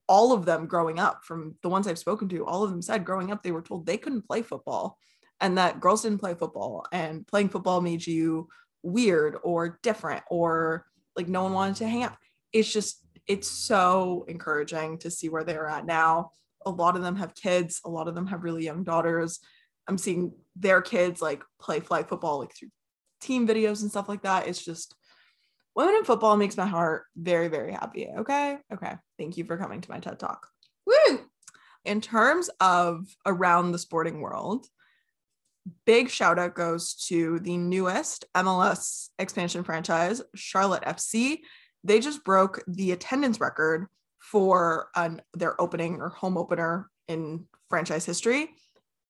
[0.07, 3.03] all of them growing up, from the ones I've spoken to, all of them said
[3.03, 4.97] growing up, they were told they couldn't play football
[5.41, 8.47] and that girls didn't play football and playing football made you
[8.83, 12.15] weird or different or like no one wanted to hang out.
[12.53, 16.31] It's just, it's so encouraging to see where they're at now.
[16.65, 19.39] A lot of them have kids, a lot of them have really young daughters.
[19.87, 22.69] I'm seeing their kids like play flag football like through
[23.21, 24.47] team videos and stuff like that.
[24.47, 24.95] It's just
[25.75, 28.07] women in football makes my heart very, very happy.
[28.19, 28.57] Okay.
[28.73, 28.95] Okay.
[29.17, 30.47] Thank you for coming to my TED Talk.
[30.85, 31.19] Woo!
[31.85, 34.65] In terms of around the sporting world,
[35.85, 41.39] big shout out goes to the newest MLS expansion franchise, Charlotte FC.
[41.83, 43.87] They just broke the attendance record
[44.19, 48.49] for an, their opening or home opener in franchise history.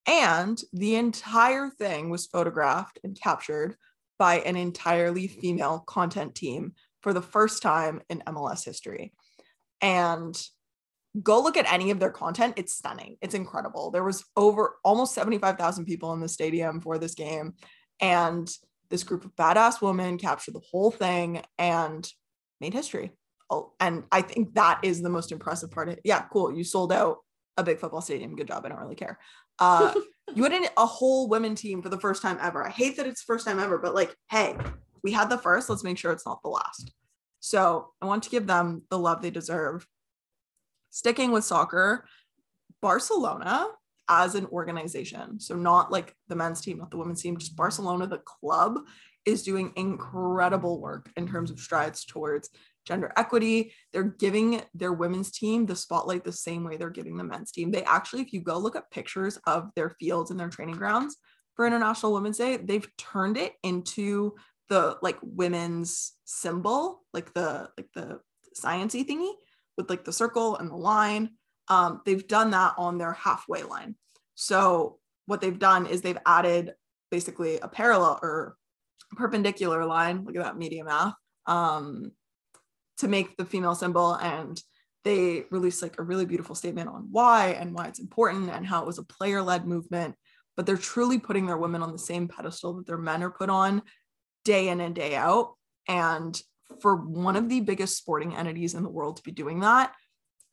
[0.05, 3.75] And the entire thing was photographed and captured
[4.17, 9.13] by an entirely female content team for the first time in MLS history.
[9.81, 10.39] And
[11.23, 12.55] go look at any of their content.
[12.57, 13.17] It's stunning.
[13.21, 13.91] It's incredible.
[13.91, 17.53] There was over almost 75,000 people in the stadium for this game.
[17.99, 18.49] And
[18.89, 22.09] this group of badass women captured the whole thing and
[22.61, 23.11] made history.
[23.49, 25.99] Oh, and I think that is the most impressive part.
[26.03, 26.51] Yeah, cool.
[26.51, 27.17] You sold out
[27.57, 28.35] a big football stadium.
[28.35, 28.65] Good job.
[28.65, 29.19] I don't really care.
[29.59, 29.93] Uh,
[30.35, 32.65] you had a whole women team for the first time ever.
[32.65, 34.55] I hate that it's first time ever, but like, hey,
[35.03, 35.69] we had the first.
[35.69, 36.91] Let's make sure it's not the last.
[37.39, 39.87] So I want to give them the love they deserve.
[40.89, 42.05] Sticking with soccer,
[42.81, 43.67] Barcelona
[44.09, 48.07] as an organization, so not like the men's team, not the women's team, just Barcelona,
[48.07, 48.79] the club,
[49.25, 52.49] is doing incredible work in terms of strides towards
[52.85, 53.73] gender equity.
[53.91, 57.69] They're giving their women's team the spotlight the same way they're giving the men's team.
[57.69, 61.17] They actually, if you go look at pictures of their fields and their training grounds
[61.55, 64.35] for International Women's Day, they've turned it into
[64.69, 68.21] the like women's symbol, like the like the
[68.57, 69.33] sciency thingy
[69.77, 71.31] with like the circle and the line.
[71.67, 73.95] Um, they've done that on their halfway line.
[74.35, 76.73] So what they've done is they've added
[77.11, 78.55] basically a parallel or
[79.15, 80.23] perpendicular line.
[80.25, 81.13] Look at that media math.
[81.45, 82.11] Um,
[82.97, 84.61] to make the female symbol and
[85.03, 88.81] they released like a really beautiful statement on why and why it's important and how
[88.81, 90.15] it was a player led movement
[90.55, 93.49] but they're truly putting their women on the same pedestal that their men are put
[93.49, 93.81] on
[94.43, 95.53] day in and day out
[95.87, 96.41] and
[96.81, 99.93] for one of the biggest sporting entities in the world to be doing that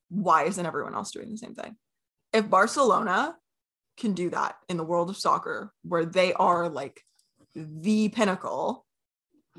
[0.08, 1.76] why isn't everyone else doing the same thing?
[2.32, 3.36] If barcelona
[3.96, 7.00] can do that in the world of soccer where they are like
[7.54, 8.84] the pinnacle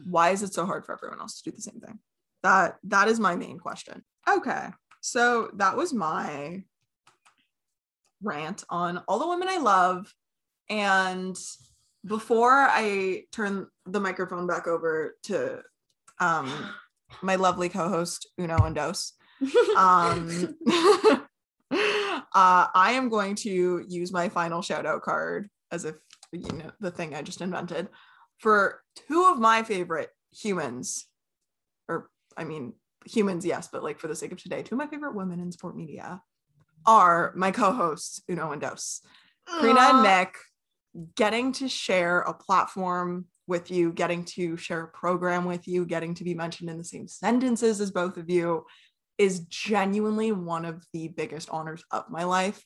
[0.09, 1.99] why is it so hard for everyone else to do the same thing?
[2.43, 4.03] That that is my main question.
[4.29, 4.67] Okay
[5.01, 6.63] so that was my
[8.23, 10.13] rant on all the women i love.
[10.69, 11.37] And
[12.05, 15.61] before i turn the microphone back over to
[16.19, 16.51] um
[17.21, 19.13] my lovely co-host uno and dos
[19.77, 20.55] um
[21.71, 25.95] uh, i am going to use my final shout out card as if
[26.31, 27.89] you know the thing i just invented
[28.39, 31.07] for two of my favorite humans.
[31.87, 32.73] Or I mean,
[33.05, 35.51] humans, yes, but like for the sake of today, two of my favorite women in
[35.51, 36.21] sport media
[36.85, 39.01] are my co-hosts, Uno and Dos.
[39.47, 40.35] Karina and Nick,
[41.15, 46.13] getting to share a platform with you, getting to share a program with you, getting
[46.15, 48.65] to be mentioned in the same sentences as both of you
[49.17, 52.63] is genuinely one of the biggest honors of my life.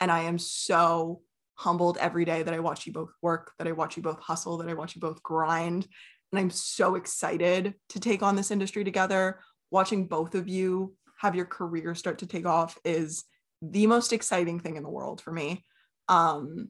[0.00, 1.22] And I am so
[1.54, 4.58] humbled every day that I watch you both work, that I watch you both hustle,
[4.58, 5.88] that I watch you both grind,
[6.30, 9.40] and I'm so excited to take on this industry together.
[9.70, 13.24] Watching both of you have your career start to take off is
[13.60, 15.64] the most exciting thing in the world for me.
[16.08, 16.68] Um,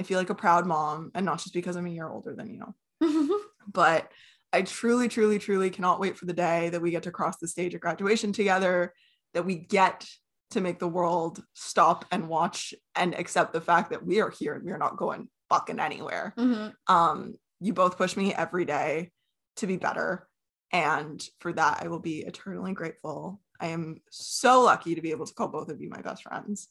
[0.00, 2.50] I feel like a proud mom, and not just because I'm a year older than
[2.50, 2.74] you,
[3.72, 4.10] but
[4.52, 7.48] I truly, truly, truly cannot wait for the day that we get to cross the
[7.48, 8.94] stage of graduation together,
[9.32, 10.06] that we get
[10.50, 14.54] to make the world stop and watch and accept the fact that we are here
[14.54, 16.32] and we are not going fucking anywhere.
[16.38, 16.94] Mm-hmm.
[16.94, 19.10] Um, you both push me every day
[19.56, 20.28] to be better.
[20.72, 23.40] And for that, I will be eternally grateful.
[23.60, 26.68] I am so lucky to be able to call both of you my best friends.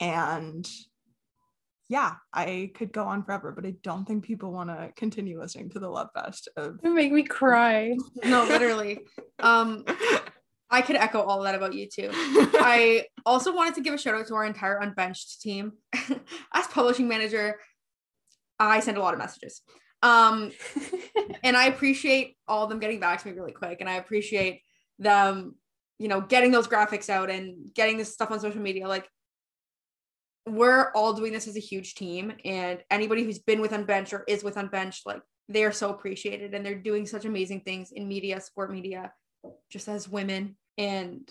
[0.00, 0.68] And
[1.90, 5.70] yeah, I could go on forever, but I don't think people want to continue listening
[5.70, 7.96] to the love fest of You make me cry.
[8.24, 9.00] No, literally.
[9.40, 9.84] Um,
[10.70, 12.10] I could echo all that about you too.
[12.12, 15.72] I also wanted to give a shout out to our entire unbenched team.
[16.54, 17.58] As publishing manager,
[18.60, 19.60] I send a lot of messages.
[20.00, 20.52] Um,
[21.42, 23.80] and I appreciate all of them getting back to me really quick.
[23.80, 24.62] And I appreciate
[25.00, 25.56] them,
[25.98, 28.86] you know, getting those graphics out and getting this stuff on social media.
[28.86, 29.08] Like,
[30.50, 32.32] we're all doing this as a huge team.
[32.44, 36.54] And anybody who's been with Unbenched or is with Unbenched, like, they are so appreciated
[36.54, 39.12] and they're doing such amazing things in media, sport media,
[39.68, 40.56] just as women.
[40.78, 41.28] And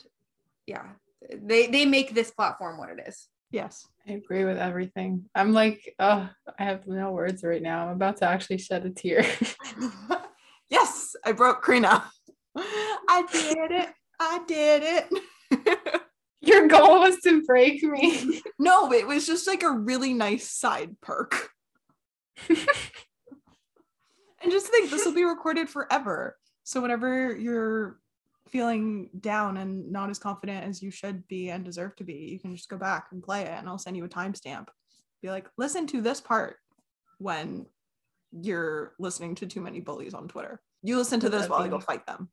[0.68, 0.88] yeah,
[1.34, 3.28] they they make this platform what it is.
[3.52, 3.88] yes.
[4.08, 5.26] I agree with everything.
[5.36, 6.28] I'm like, oh,
[6.58, 7.88] I have no words right now.
[7.88, 9.24] I'm about to actually shed a tear.
[10.70, 12.04] yes, I broke Karina.
[12.56, 13.90] I did it.
[14.20, 15.99] I did it.
[16.50, 18.42] Your goal was to break me.
[18.60, 21.50] no, it was just like a really nice side perk.
[22.50, 22.58] and
[24.50, 26.38] just think this will be recorded forever.
[26.64, 28.00] So whenever you're
[28.50, 32.40] feeling down and not as confident as you should be and deserve to be, you
[32.40, 34.68] can just go back and play it and I'll send you a timestamp.
[35.22, 36.58] Be like, listen to this part
[37.18, 37.66] when
[38.32, 40.62] you're listening to too many bullies on Twitter.
[40.82, 42.30] You listen to this while you go fight them.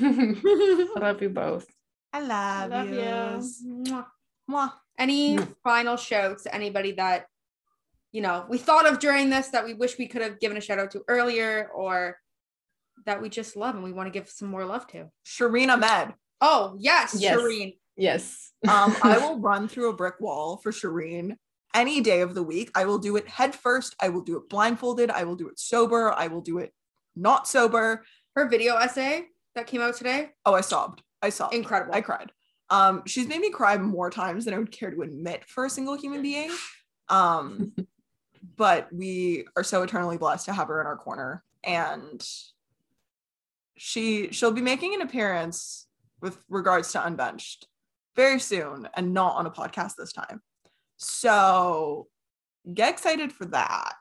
[0.00, 1.66] I love you both.
[2.12, 3.62] I love, Love yous.
[3.66, 4.06] Mwah.
[4.50, 4.72] Mwah.
[4.98, 5.54] Any Mm.
[5.62, 7.26] final shouts to anybody that
[8.10, 10.60] you know we thought of during this that we wish we could have given a
[10.60, 12.18] shout out to earlier or
[13.04, 15.10] that we just love and we want to give some more love to?
[15.24, 16.14] Shireen Ahmed.
[16.40, 17.36] Oh yes, Yes.
[17.36, 17.76] Shireen.
[17.96, 18.52] Yes.
[18.66, 21.36] Um, I will run through a brick wall for Shireen
[21.74, 22.70] any day of the week.
[22.74, 23.94] I will do it head first.
[24.00, 25.10] I will do it blindfolded.
[25.10, 26.12] I will do it sober.
[26.12, 26.72] I will do it
[27.14, 28.04] not sober.
[28.34, 31.02] Her video essay that came out today, Oh, I sobbed.
[31.22, 31.94] I saw incredible.
[31.94, 32.32] I cried.
[32.70, 35.70] Um, she's made me cry more times than I would care to admit for a
[35.70, 36.50] single human being.
[37.08, 37.74] Um,
[38.56, 41.42] but we are so eternally blessed to have her in our corner.
[41.64, 42.24] And
[43.76, 45.86] she she'll be making an appearance
[46.20, 47.66] with regards to Unbenched
[48.16, 50.42] very soon and not on a podcast this time.
[50.96, 52.08] So
[52.72, 53.94] get excited for that.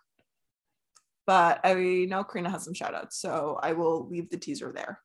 [1.28, 5.00] But I know Karina has some shout outs, so I will leave the teaser there.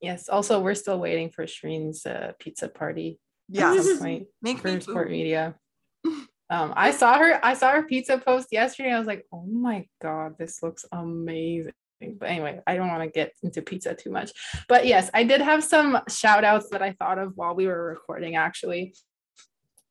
[0.00, 0.28] Yes.
[0.28, 3.18] Also, we're still waiting for Shireen's uh, pizza party.
[3.48, 3.74] Yeah.
[3.74, 5.56] At some point Make for me sport media.
[6.50, 7.44] Um, I saw her.
[7.44, 8.92] I saw her pizza post yesterday.
[8.92, 13.08] I was like, "Oh my god, this looks amazing." But anyway, I don't want to
[13.10, 14.32] get into pizza too much.
[14.68, 17.88] But yes, I did have some shout outs that I thought of while we were
[17.88, 18.94] recording, actually.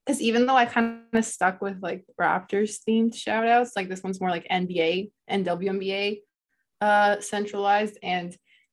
[0.06, 4.04] Because even though I kind of stuck with like Raptors themed shout outs, like this
[4.04, 6.20] one's more like NBA and WNBA
[6.80, 7.98] uh, centralized.
[8.02, 8.32] And,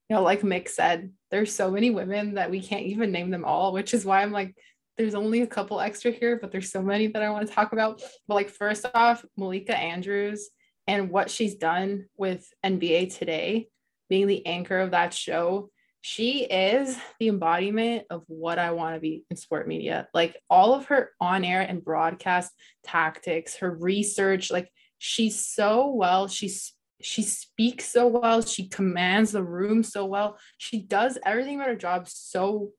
[0.09, 3.45] you know, like Mick said, there's so many women that we can't even name them
[3.45, 4.57] all, which is why I'm like,
[4.97, 7.73] there's only a couple extra here, but there's so many that I want to talk
[7.73, 8.01] about.
[8.29, 10.49] But like first off, Malika Andrews
[10.87, 13.67] and what she's done with NBA today,
[14.09, 15.71] being the anchor of that show,
[16.03, 20.07] she is the embodiment of what I want to be in sport media.
[20.15, 22.53] Like all of her on-air and broadcast
[22.85, 26.74] tactics, her research, like she's so well, she's
[27.05, 30.39] she speaks so well, she commands the room so well.
[30.59, 32.71] She does everything about her job so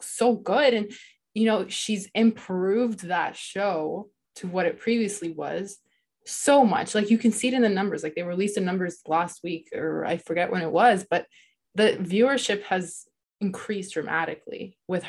[0.00, 0.92] so good and
[1.34, 5.78] you know, she's improved that show to what it previously was
[6.26, 6.94] so much.
[6.94, 8.02] Like you can see it in the numbers.
[8.02, 11.26] Like they released the numbers last week, or I forget when it was, but
[11.74, 13.04] the viewership has
[13.40, 15.04] increased dramatically with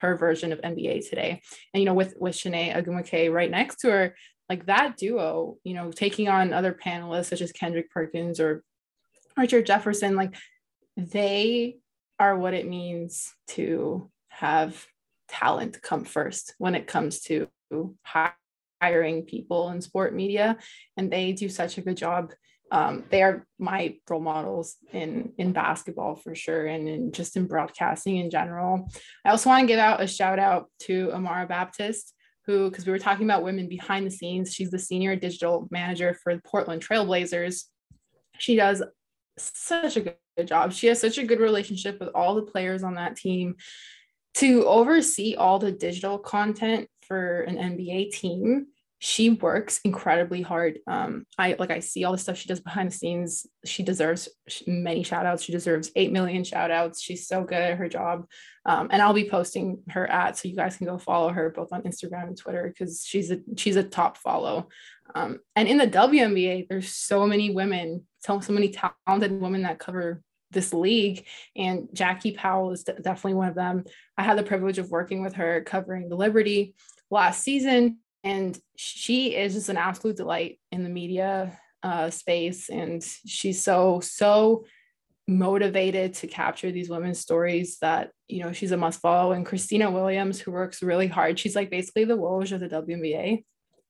[0.00, 1.40] her version of NBA today.
[1.72, 4.16] And you know, with with Chiney Ogwumike right next to her,
[4.50, 8.64] like that duo, you know, taking on other panelists such as Kendrick Perkins or
[9.36, 10.34] Richard Jefferson, like
[10.96, 11.78] they
[12.18, 14.84] are what it means to have
[15.28, 17.48] talent come first when it comes to
[18.82, 20.58] hiring people in sport media.
[20.96, 22.32] And they do such a good job.
[22.72, 27.46] Um, they are my role models in in basketball for sure and in just in
[27.46, 28.88] broadcasting in general.
[29.24, 32.14] I also want to give out a shout out to amara baptist
[32.50, 36.14] who because we were talking about women behind the scenes she's the senior digital manager
[36.22, 37.64] for the portland trailblazers.
[38.38, 38.82] She does
[39.38, 40.72] such a good job.
[40.72, 43.56] She has such a good relationship with all the players on that team.
[44.34, 48.68] To oversee all the digital content for an NBA team,
[49.02, 50.78] she works incredibly hard.
[50.86, 53.46] Um, I like I see all the stuff she does behind the scenes.
[53.64, 54.28] She deserves
[54.66, 55.42] many shout outs.
[55.42, 57.00] She deserves 8 million shout outs.
[57.00, 58.26] She's so good at her job.
[58.66, 61.72] Um, and I'll be posting her at so you guys can go follow her both
[61.72, 64.68] on Instagram and Twitter because she's a she's a top follow.
[65.14, 68.70] Um, and in the WNBA, there's so many women, so, so many
[69.06, 70.20] talented women that cover
[70.50, 71.26] this league
[71.56, 73.84] and Jackie Powell is definitely one of them.
[74.18, 76.74] I had the privilege of working with her covering the Liberty
[77.10, 82.68] last season and she is just an absolute delight in the media uh, space.
[82.68, 84.64] And she's so so
[85.26, 89.88] motivated to capture these women's stories that you know she's a must follow and Christina
[89.88, 93.44] Williams who works really hard she's like basically the Woj of the WNBA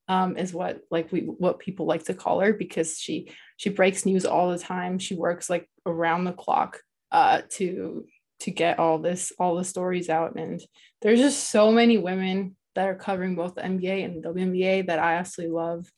[0.07, 4.05] um, is what like we what people like to call her because she she breaks
[4.05, 4.99] news all the time.
[4.99, 6.81] She works like around the clock
[7.13, 8.05] uh, to
[8.41, 10.35] to get all this all the stories out.
[10.35, 10.61] And
[11.01, 14.99] there's just so many women that are covering both the NBA and the WNBA that
[14.99, 15.91] I absolutely love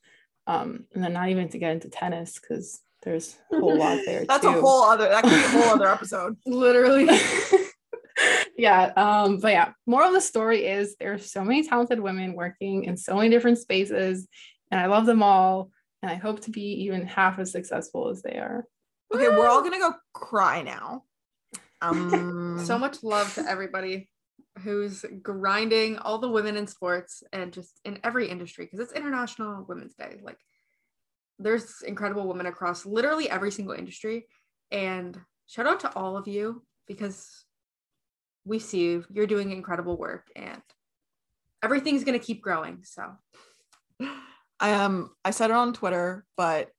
[0.47, 4.26] um, and then not even to get into tennis because there's a whole lot there
[4.26, 4.49] That's too.
[4.49, 6.38] a whole other that could be a whole other episode.
[6.45, 7.07] Literally.
[8.57, 12.84] yeah um but yeah moral of the story is there's so many talented women working
[12.84, 14.28] in so many different spaces
[14.69, 15.71] and i love them all
[16.03, 18.65] and i hope to be even half as successful as they are
[19.13, 21.03] Okay, we're all gonna go cry now.
[21.82, 24.09] Um so much love to everybody
[24.59, 29.65] who's grinding all the women in sports and just in every industry because it's international
[29.67, 30.19] women's day.
[30.21, 30.37] Like
[31.39, 34.27] there's incredible women across literally every single industry.
[34.71, 37.45] And shout out to all of you because
[38.45, 39.05] we see you.
[39.11, 40.61] You're doing incredible work and
[41.63, 43.13] everything's going to keep growing so.
[44.59, 46.69] I um I said it on Twitter, but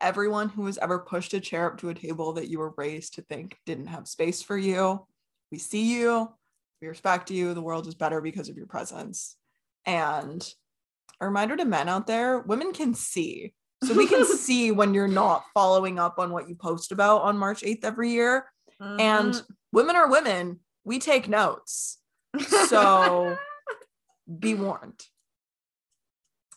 [0.00, 3.14] everyone who has ever pushed a chair up to a table that you were raised
[3.14, 5.06] to think didn't have space for you,
[5.52, 6.28] we see you,
[6.80, 7.54] we respect you.
[7.54, 9.36] The world is better because of your presence.
[9.84, 10.46] And
[11.20, 13.54] a reminder to men out there, women can see.
[13.84, 17.36] So we can see when you're not following up on what you post about on
[17.38, 18.46] March 8th every year.
[18.98, 19.46] And Mhm.
[19.72, 20.60] women are women.
[20.84, 21.98] We take notes.
[22.66, 23.36] So
[24.38, 25.00] be warned.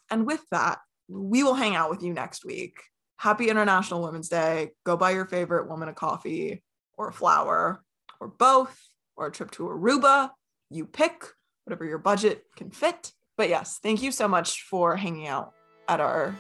[0.10, 2.76] And with that, we will hang out with you next week.
[3.18, 4.72] Happy International Women's Day.
[4.86, 6.64] Go buy your favorite woman a coffee
[6.98, 7.84] or a flower
[8.20, 8.78] or both
[9.16, 10.32] or a trip to Aruba.
[10.70, 11.26] You pick
[11.66, 13.12] whatever your budget can fit.
[13.38, 15.54] but yes, thank you so much for hanging out
[15.88, 16.36] at our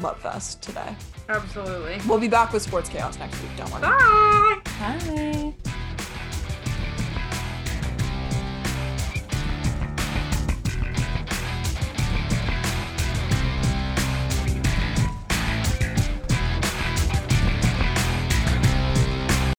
[0.00, 0.94] Love Fest today.
[1.28, 2.00] Absolutely.
[2.08, 3.50] We'll be back with Sports Chaos next week.
[3.56, 3.82] Don't worry.
[3.82, 5.54] Bye.
[5.64, 5.73] Bye.